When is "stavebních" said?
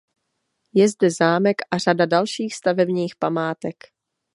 2.55-3.15